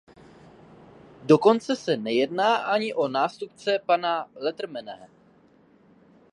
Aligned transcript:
Dokonce 1.27 1.75
se 1.75 1.97
nejedná 1.97 2.55
ani 2.55 2.93
o 2.93 3.07
nástupce 3.07 3.79
pana 3.85 4.31
Letermeho. 4.35 5.05